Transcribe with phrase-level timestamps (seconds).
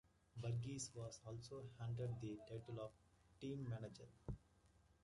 [0.35, 2.89] Burgess was also handed the title of
[3.39, 4.07] "team manager".